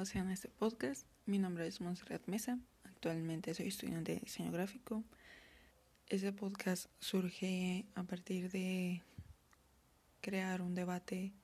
[0.00, 1.06] bienvenidos sean a este podcast.
[1.26, 2.58] Mi nombre es Montserrat Mesa.
[2.84, 5.04] Actualmente soy estudiante de diseño gráfico.
[6.06, 9.02] Este podcast surge a partir de
[10.22, 11.34] crear un debate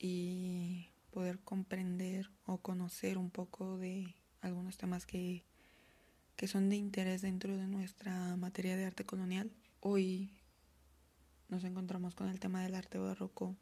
[0.00, 5.44] y poder comprender o conocer un poco de algunos temas que,
[6.34, 9.52] que son de interés dentro de nuestra materia de arte colonial.
[9.78, 10.32] Hoy
[11.48, 13.54] nos encontramos con el tema del arte barroco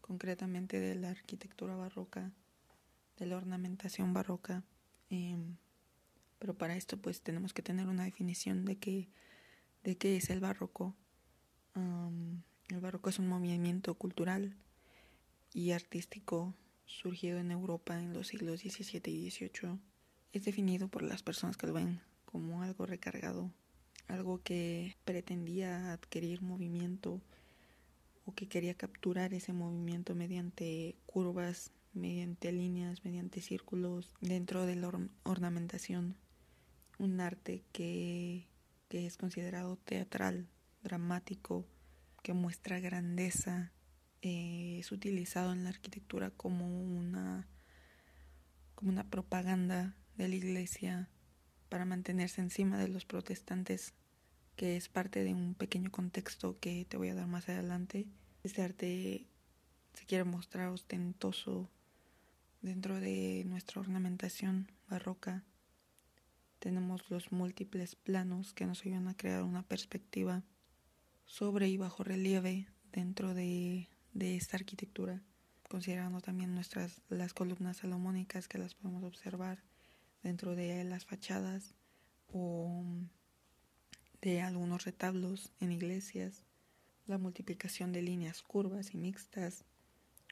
[0.00, 2.32] concretamente de la arquitectura barroca,
[3.18, 4.64] de la ornamentación barroca.
[5.10, 5.56] Em,
[6.38, 9.08] pero para esto pues tenemos que tener una definición de qué,
[9.84, 10.94] de qué es el barroco.
[11.74, 14.56] el barroco es un movimiento cultural
[15.52, 16.54] y artístico
[16.86, 19.78] surgido en Europa en los siglos XVII y XVIII.
[20.32, 23.50] Es definido por las personas que lo ven como algo recargado,
[24.08, 27.20] algo que pretendía adquirir movimiento
[28.24, 34.90] o que quería capturar ese movimiento mediante curvas, mediante líneas, mediante círculos dentro de la
[35.24, 36.16] ornamentación.
[36.98, 38.46] Un arte que,
[38.90, 40.46] es considerado teatral,
[40.82, 41.66] dramático,
[42.22, 43.72] que muestra grandeza,
[44.20, 47.48] eh, es utilizado en la arquitectura como una,
[48.74, 51.08] como una propaganda de la iglesia
[51.68, 53.94] para mantenerse encima de los protestantes
[54.56, 58.06] que es parte de un pequeño contexto que te voy a dar más adelante.
[58.42, 59.26] Este arte
[59.94, 61.70] se quiere mostrar ostentoso
[62.60, 65.44] dentro de nuestra ornamentación barroca.
[66.58, 70.42] Tenemos los múltiples planos que nos ayudan a crear una perspectiva
[71.24, 75.22] sobre y bajo relieve dentro de, esta arquitectura,
[75.68, 79.62] considerando también nuestras las columnas salomónicas que las podemos observar
[80.22, 81.74] dentro de las fachadas
[82.28, 82.84] o
[84.22, 86.44] de algunos retablos en iglesias,
[87.06, 89.64] la multiplicación de líneas curvas y mixtas,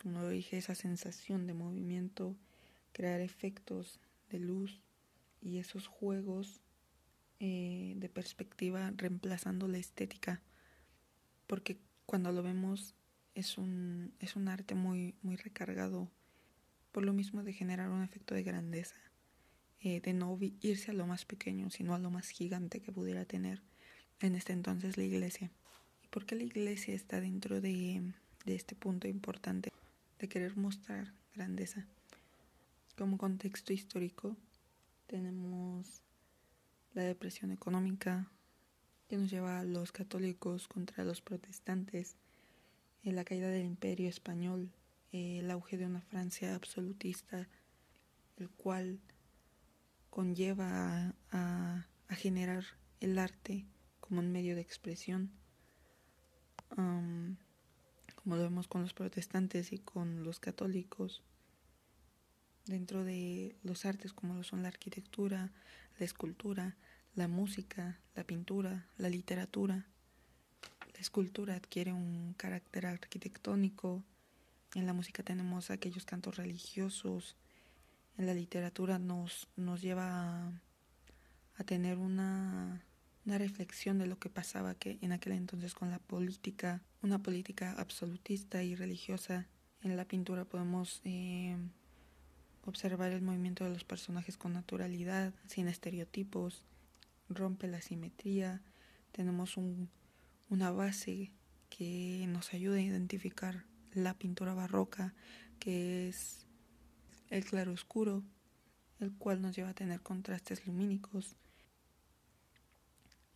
[0.00, 2.36] como dije, esa sensación de movimiento,
[2.92, 3.98] crear efectos
[4.30, 4.80] de luz
[5.42, 6.60] y esos juegos
[7.40, 10.40] eh, de perspectiva reemplazando la estética,
[11.48, 12.94] porque cuando lo vemos
[13.34, 16.08] es un, es un arte muy, muy recargado,
[16.92, 18.96] por lo mismo de generar un efecto de grandeza,
[19.80, 23.24] eh, de no irse a lo más pequeño, sino a lo más gigante que pudiera
[23.24, 23.62] tener
[24.20, 25.50] en este entonces la iglesia.
[26.04, 28.12] ¿Y por qué la iglesia está dentro de,
[28.46, 29.72] este punto importante
[30.18, 31.86] de querer mostrar grandeza?
[32.96, 34.36] Como contexto histórico
[35.06, 36.02] tenemos
[36.94, 38.30] la depresión económica
[39.08, 42.16] que nos lleva a los católicos contra los protestantes,
[43.02, 44.70] eh, la caída del imperio español,
[45.12, 47.48] eh, el auge de una Francia absolutista,
[48.36, 49.00] el cual
[50.10, 52.64] conlleva a generar
[53.00, 53.64] el arte
[54.10, 55.30] como un medio de expresión,
[56.74, 57.36] como
[58.34, 61.22] lo vemos con los protestantes y con los católicos,
[62.66, 65.52] dentro de los artes como lo son la arquitectura,
[66.00, 66.76] la escultura,
[67.14, 69.86] la música, la pintura, la literatura.
[70.92, 74.02] La escultura adquiere un carácter arquitectónico,
[74.74, 77.36] en la música tenemos aquellos cantos religiosos,
[78.18, 80.62] en la literatura nos, nos lleva a,
[81.58, 82.82] a tener una
[83.26, 87.74] una reflexión de lo que pasaba que en aquel entonces con la política, una política
[87.78, 89.46] absolutista y religiosa.
[89.82, 91.56] En la pintura podemos eh,
[92.64, 96.64] observar el movimiento de los personajes con naturalidad, sin estereotipos,
[97.28, 98.62] rompe la simetría,
[99.12, 99.88] tenemos un,
[100.48, 101.32] una base
[101.68, 105.14] que nos ayuda a identificar la pintura barroca,
[105.58, 106.46] que es
[107.28, 108.22] el claro oscuro,
[108.98, 111.36] el cual nos lleva a tener contrastes lumínicos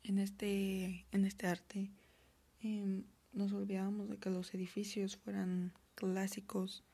[0.05, 1.91] en este, en este arte
[2.61, 6.85] em, nos olvidamos de que los edificios fueran clásicos,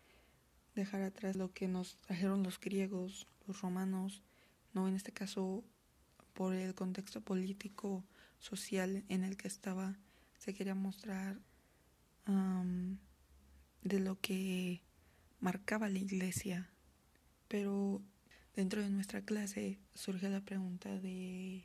[0.75, 4.23] dejar atrás lo que nos trajeron los griegos, los romanos,
[4.73, 5.65] no en este caso
[6.33, 8.05] por el contexto político,
[8.39, 9.99] social en el que estaba,
[10.39, 11.39] se quería mostrar
[13.83, 14.83] de lo que
[15.41, 16.71] marcaba la iglesia.
[17.49, 18.01] Pero
[18.55, 21.65] dentro de nuestra clase surge la pregunta de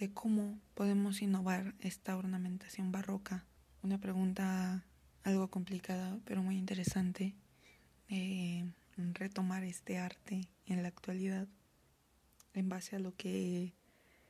[0.00, 3.44] de cómo podemos innovar esta ornamentación barroca.
[3.82, 4.82] Una pregunta
[5.24, 7.34] algo complicada, pero muy interesante.
[9.14, 11.46] retomar este arte en la actualidad
[12.54, 13.74] en base a lo que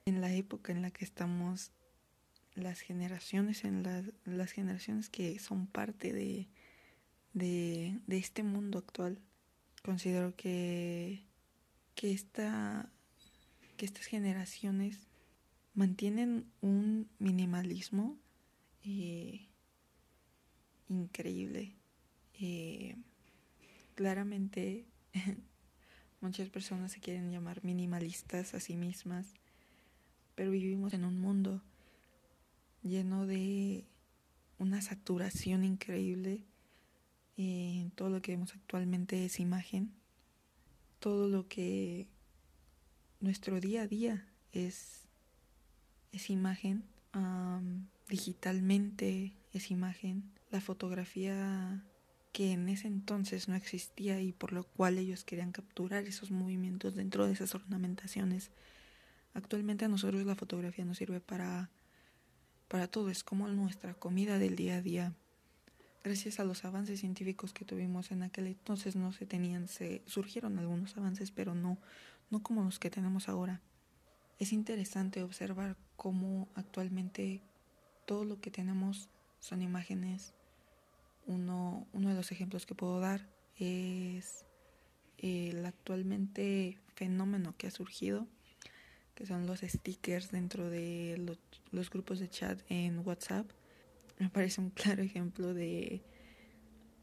[0.05, 1.71] en la época en la que estamos
[2.55, 3.83] las generaciones en
[4.25, 6.49] las generaciones que son parte de,
[7.33, 9.19] de, de este mundo actual
[9.83, 11.25] considero que
[11.95, 12.91] que esta
[13.77, 15.10] que estas generaciones
[15.75, 18.19] mantienen un minimalismo
[18.85, 19.47] eh,
[20.89, 21.75] increíble.
[22.41, 22.97] Eh,
[23.95, 24.87] claramente
[26.21, 29.27] muchas personas se quieren llamar minimalistas a sí mismas,
[30.35, 31.63] pero vivimos en un mundo
[32.83, 33.85] lleno de
[34.59, 36.45] una saturación increíble.
[37.37, 39.93] en todo lo que vemos actualmente es imagen.
[40.99, 42.07] Todo lo que
[43.21, 45.07] nuestro día a día es,
[46.13, 46.85] es imagen.
[48.09, 50.31] digitalmente es imagen.
[50.51, 51.85] La fotografía
[52.33, 56.95] que en ese entonces no existía y por lo cual ellos querían capturar esos movimientos
[56.95, 58.51] dentro de esas ornamentaciones.
[59.35, 61.71] Actualmente a nosotros la fotografía nos sirve para
[62.71, 65.13] para todo, es como nuestra comida del día a día.
[66.05, 70.57] Gracias a los avances científicos que tuvimos en aquel entonces no se tenían, se surgieron
[70.57, 71.79] algunos avances, pero no,
[72.31, 73.61] no como los que tenemos ahora.
[74.41, 77.43] Es interesante observar cómo actualmente
[78.07, 80.33] todo lo que tenemos son imágenes.
[81.27, 83.29] Uno, de los ejemplos que puedo dar
[83.59, 84.47] es
[85.19, 88.27] el actualmente fenómeno que ha surgido
[89.15, 91.39] que son los stickers dentro de
[91.71, 93.47] los, grupos de chat en WhatsApp.
[94.19, 96.03] Me parece un claro ejemplo de,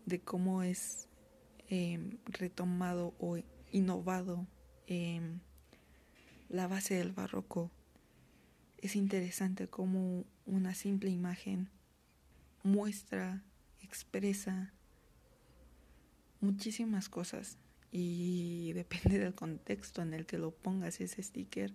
[0.08, 1.08] de cómo es
[1.70, 3.38] em, retomado o
[3.72, 4.48] innovado
[4.88, 5.40] em,
[6.50, 7.72] la base del barroco.
[8.78, 11.70] Es interesante cómo una simple imagen
[12.64, 13.44] muestra,
[13.82, 14.74] expresa
[16.42, 17.58] muchísimas cosas
[17.92, 21.74] y depende del contexto en el que lo pongas ese sticker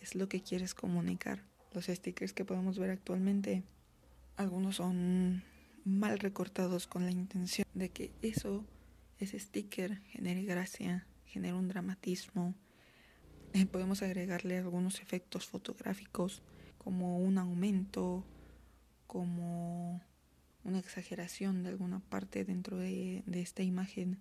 [0.00, 1.42] es lo que quieres comunicar.
[1.72, 3.62] Los stickers que podemos ver actualmente,
[4.36, 5.42] algunos son
[5.84, 8.64] mal recortados con la intención de que eso,
[9.18, 12.54] ese sticker, genere gracia, genere un dramatismo.
[13.72, 16.42] Podemos agregarle algunos efectos fotográficos
[16.78, 18.24] como un aumento,
[19.06, 20.00] como
[20.64, 24.18] una exageración de alguna parte dentro de, de esta imagen.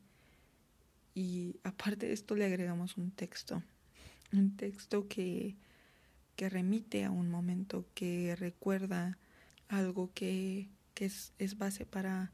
[1.14, 3.64] Y aparte de esto le agregamos un texto.
[4.32, 5.56] Un texto que
[6.36, 9.20] que remite a un momento, que recuerda
[9.68, 12.32] algo que, es, base para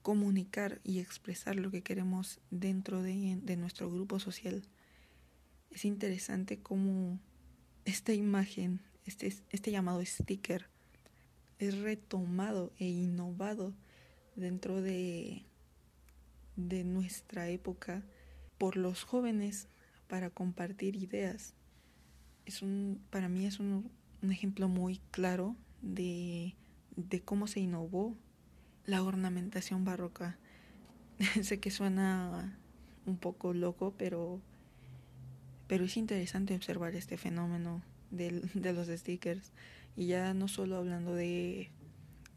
[0.00, 4.62] comunicar y expresar lo que queremos dentro de, de nuestro grupo social.
[5.70, 7.18] Es interesante cómo
[7.84, 10.66] esta imagen, este, este llamado sticker,
[11.58, 13.74] es retomado e innovado
[14.36, 15.44] dentro de,
[16.56, 18.04] de nuestra época
[18.58, 19.68] por los jóvenes
[20.06, 21.54] para compartir ideas
[22.48, 23.90] es un, para mí es un,
[24.22, 26.56] ejemplo muy claro de,
[27.24, 28.16] cómo se innovó
[28.84, 30.38] la ornamentación barroca.
[31.42, 32.58] sé que suena
[33.04, 34.40] un poco loco, pero,
[35.68, 39.52] pero es interesante observar este fenómeno de, de los stickers.
[39.96, 41.70] Y ya no solo hablando de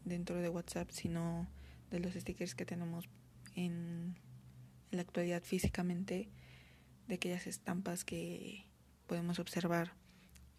[0.04, 1.48] dentro de WhatsApp, sino
[1.90, 3.08] de los stickers que tenemos
[3.54, 4.16] en,
[4.90, 6.28] la actualidad físicamente,
[7.08, 8.66] de aquellas estampas que
[9.06, 9.92] podemos observar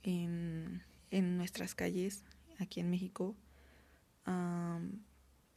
[0.02, 2.26] en, en nuestras calles
[2.60, 3.36] aquí en México,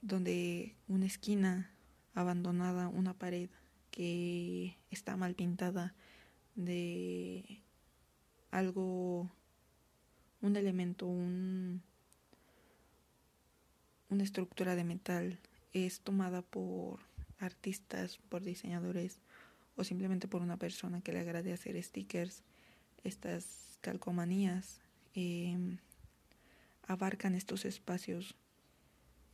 [0.02, 1.72] donde una esquina
[2.14, 3.48] abandonada, una pared
[3.90, 5.94] que está mal pintada
[6.56, 7.62] de
[8.50, 9.30] algo,
[10.40, 11.82] un elemento, un,
[14.08, 15.38] una estructura de metal
[15.72, 17.00] es tomada por
[17.38, 19.20] artistas, por diseñadores
[19.76, 22.42] o simplemente por una persona que le agrade hacer stickers,
[23.04, 24.80] estas calcomanías
[25.14, 25.78] em,
[26.82, 28.34] abarcan estos espacios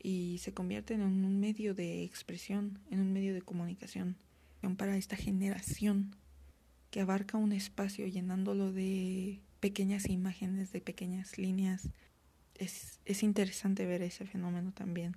[0.02, 4.16] y se convierten en un medio de expresión, en un medio de comunicación
[4.76, 6.16] para esta generación
[6.92, 11.88] que abarca un espacio llenándolo de pequeñas imágenes, de pequeñas líneas.
[12.54, 15.16] Es, es interesante ver ese fenómeno también,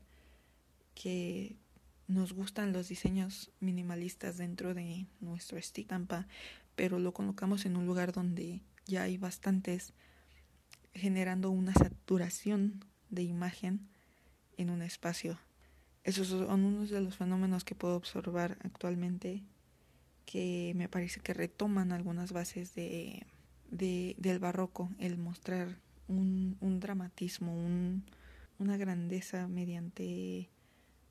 [0.96, 1.58] que
[2.08, 6.28] nos gustan los diseños minimalistas dentro de nuestro estampa,
[6.78, 9.92] pero lo colocamos en un lugar donde ya hay bastantes
[10.94, 13.90] generando una saturación de imagen
[14.56, 15.38] en un espacio.
[16.06, 19.44] Esos son unos de los fenómenos que puedo observar actualmente
[20.26, 23.26] que me parece que retoman algunas bases de,
[23.70, 28.04] del barroco, el mostrar un, dramatismo, un,
[28.60, 30.50] una grandeza mediante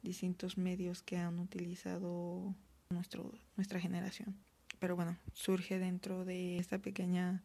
[0.03, 2.55] distintos medios que han utilizado
[2.91, 4.37] nuestro, nuestra generación.
[4.79, 7.43] Pero bueno, surge dentro de esta pequeña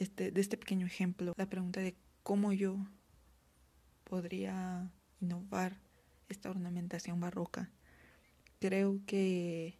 [0.00, 2.78] este, de este pequeño ejemplo, la pregunta de cómo yo
[4.04, 5.78] podría innovar
[6.30, 7.70] esta ornamentación barroca.
[8.60, 9.78] Creo que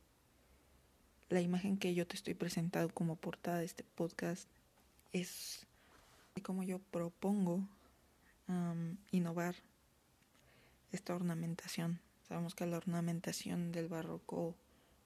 [1.30, 4.46] la imagen que yo te estoy presentando como portada de este podcast
[5.12, 5.66] es
[6.42, 7.66] como yo propongo
[9.10, 9.54] innovar
[10.92, 12.00] esta ornamentación.
[12.28, 14.56] Sabemos que la ornamentación del barroco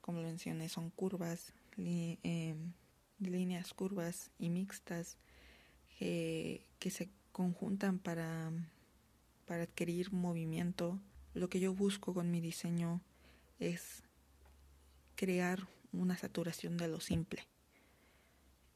[0.05, 2.73] como lo mencioné, son curvas, em,
[3.21, 5.17] líneas curvas y mixtas
[5.99, 8.53] que, que se conjuntan para,
[9.47, 11.01] para adquirir movimiento.
[11.33, 13.01] Lo que yo busco con mi diseño
[13.59, 14.03] es
[15.17, 15.67] crear
[15.99, 17.47] una saturación de lo simple,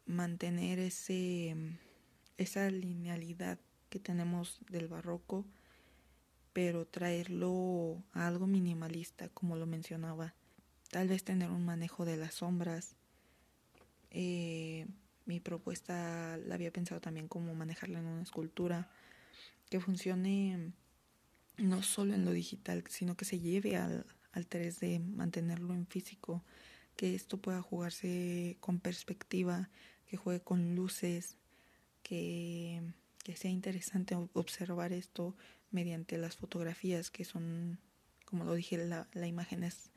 [0.07, 1.57] mantener ese,
[2.37, 3.59] esa linealidad
[3.91, 5.45] que tenemos del barroco,
[6.53, 10.35] pero traerlo a algo minimalista, como lo mencionaba.
[10.91, 12.97] Tal vez tener un manejo de las sombras.
[14.11, 14.87] Eh,
[15.27, 18.91] mi propuesta la había pensado también como manejarla en una escultura
[19.69, 20.73] que funcione
[21.59, 26.43] no solo en lo digital, sino que se lleve al, al 3D, mantenerlo en físico,
[26.99, 29.71] que esto pueda jugarse con perspectiva,
[30.09, 31.37] que juegue con luces,
[32.02, 32.83] que,
[33.23, 35.37] que sea interesante observar esto
[35.71, 37.78] mediante las fotografías que son,
[38.25, 39.93] como lo dije, la, la imagen es,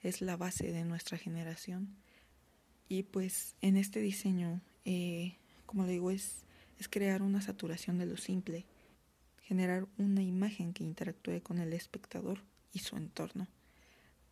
[0.00, 1.96] es la base de nuestra generación.
[2.88, 6.44] Y pues en este diseño, eh, como le digo, es,
[6.80, 8.66] es crear una saturación de lo simple,
[9.42, 12.40] generar una imagen que interactúe con el espectador
[12.72, 13.46] y su entorno,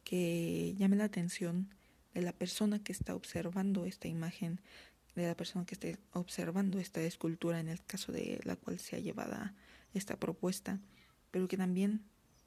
[0.03, 1.73] que llame la atención
[2.15, 4.61] de la persona que está observando esta imagen,
[5.15, 8.97] de la persona que esté observando esta escultura, en el caso de la cual se
[8.97, 9.55] ha llevada
[9.95, 10.81] esta propuesta,
[11.31, 12.03] pero que también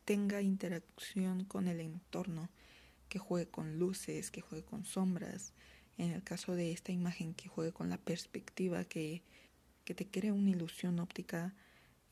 [0.05, 2.49] tenga interacción con el entorno,
[3.09, 5.53] que juegue con luces, que juegue con sombras,
[5.97, 9.21] en el caso de esta imagen que juegue con la perspectiva, que,
[9.85, 11.53] que te crea una ilusión óptica,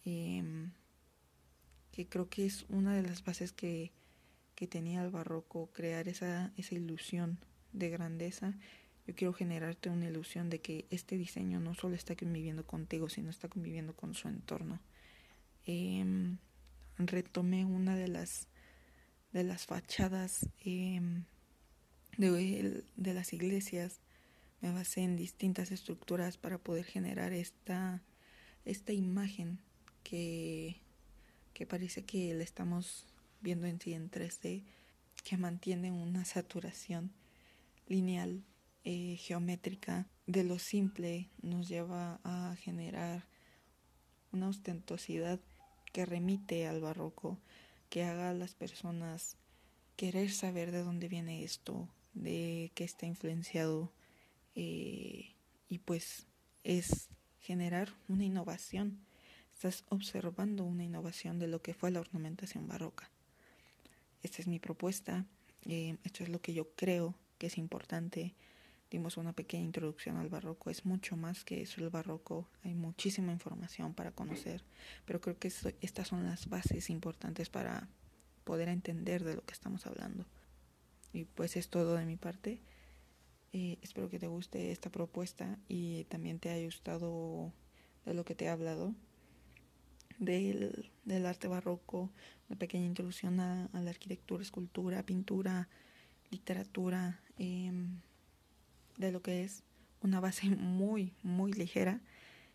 [0.06, 0.72] em,
[1.92, 3.92] que creo que es una de las bases que,
[4.62, 7.40] que tenía el barroco, crear esa, esa ilusión
[7.74, 8.54] de grandeza.
[9.08, 13.32] Yo quiero generarte una ilusión de que este diseño no solo está conviviendo contigo, sino
[13.32, 14.80] está conviviendo con su entorno.
[15.66, 16.38] Em,
[17.00, 18.50] retomé una de las
[19.34, 21.02] de las fachadas eh,
[22.18, 24.00] de, de las iglesias.
[24.62, 28.04] Me basé en distintas estructuras para poder generar esta,
[28.66, 29.58] esta imagen
[30.04, 30.76] que,
[31.56, 33.08] que parece que la estamos
[33.42, 34.64] viendo en sí en 3D,
[35.24, 37.12] que mantiene una saturación
[37.88, 38.44] lineal,
[38.84, 43.26] eh, geométrica, de lo simple nos lleva a generar
[44.32, 45.40] una ostentosidad
[45.92, 47.40] que remite al barroco,
[47.90, 49.36] que haga a las personas
[49.98, 53.92] querer saber de dónde viene esto, de que está influenciado
[54.56, 55.36] eh,
[55.68, 56.28] y pues
[56.64, 59.06] es generar una innovación.
[59.54, 63.12] Estás observando una innovación de lo que fue la ornamentación barroca.
[64.24, 65.26] Esta es mi propuesta,
[65.66, 68.36] eh, esto es lo que yo creo que es importante.
[68.90, 73.32] Dimos una pequeña introducción al barroco, es mucho más que eso el barroco, hay muchísima
[73.32, 74.64] información para conocer,
[75.06, 75.48] pero creo que
[75.80, 77.88] estas son las bases importantes para
[78.44, 80.26] poder entender de lo que estamos hablando.
[81.14, 82.60] Y pues es todo de mi parte.
[83.54, 87.54] Eh, espero que te guste esta propuesta y también te haya gustado
[88.06, 88.94] de lo que te he hablado
[90.22, 92.10] del, del arte barroco,
[92.48, 95.68] una pequeña introducción a, la arquitectura, escultura, pintura,
[96.30, 98.00] literatura, em,
[98.98, 99.64] de lo que es
[100.02, 102.00] una base muy, muy ligera.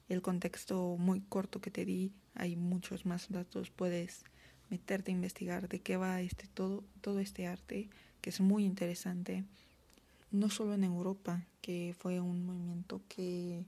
[0.09, 4.25] El contexto muy corto que te di, hay muchos más datos, puedes
[4.71, 7.89] meterte a investigar de qué va este todo, todo este arte
[8.21, 9.45] que es muy interesante,
[10.31, 13.65] no solo en Europa, que fue un movimiento que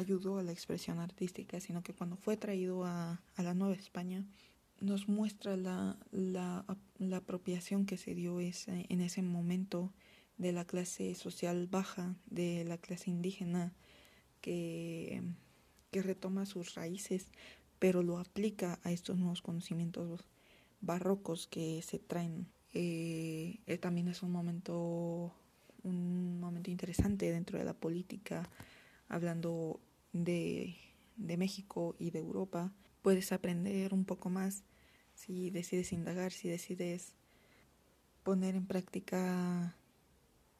[0.00, 4.24] ayudó a la expresión artística, sino que cuando fue traído a, a la Nueva España,
[4.80, 6.64] nos muestra la, la,
[6.98, 9.92] la apropiación que se dio ese, en ese momento
[10.38, 13.74] de la clase social baja, de la clase indígena,
[14.40, 15.22] que,
[15.90, 17.26] que retoma sus raíces,
[17.78, 20.24] pero lo aplica a estos nuevos conocimientos
[20.80, 22.46] barrocos que se traen.
[22.72, 25.32] Eh, eh, también es un momento,
[25.82, 28.48] un momento interesante dentro de la política,
[29.08, 29.80] hablando
[30.12, 30.76] de,
[31.16, 32.72] de México y de Europa.
[33.02, 34.64] Puedes aprender un poco más
[35.14, 37.14] si decides indagar, si decides
[38.22, 39.76] poner en práctica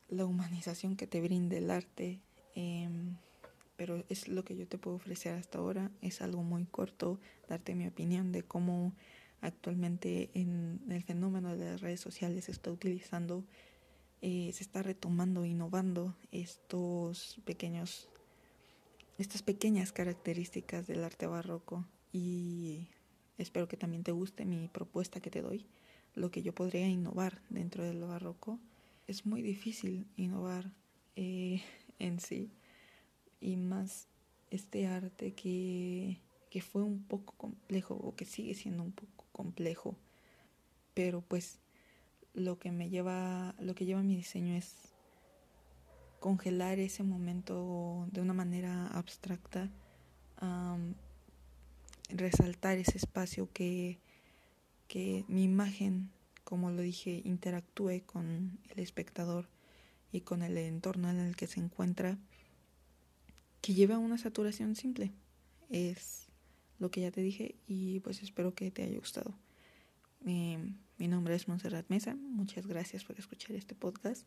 [0.09, 2.21] la humanización que te brinde el arte.
[2.55, 3.17] Em,
[3.77, 5.91] pero es lo que yo te puedo ofrecer hasta ahora.
[6.03, 8.93] Es algo muy corto, darte mi opinión de cómo
[9.41, 13.45] actualmente en el fenómeno de las redes sociales se está utilizando,
[14.21, 18.11] eh, se está retomando, innovando estos pequeños,
[19.21, 22.89] estas pequeñas características del arte barroco y
[23.39, 25.67] espero que también te guste mi propuesta que te doy,
[26.15, 28.59] lo que yo podría innovar dentro del barroco.
[29.07, 30.73] Es muy difícil innovar
[31.17, 31.63] eh,
[31.99, 32.51] en sí
[33.41, 34.09] y más
[34.51, 36.19] este arte que,
[36.51, 39.97] que fue un poco complejo o que sigue siendo un poco complejo,
[40.95, 41.59] pero pues
[42.35, 44.90] lo que me lleva, lo que lleva mi diseño es
[46.21, 49.71] congelar ese momento de una manera abstracta,
[52.11, 53.99] resaltar ese espacio que,
[54.87, 56.11] que mi imagen,
[56.45, 59.49] como lo dije, interactúe con el espectador
[60.13, 62.19] y con el entorno en el que se encuentra,
[63.63, 65.13] que lleve a una saturación simple.
[65.71, 66.29] Es
[66.79, 69.35] lo que ya te dije y pues espero que te haya gustado.
[70.27, 70.59] Eh,
[70.99, 74.27] mi nombre es Monserrat Mesa, muchas gracias por escuchar este podcast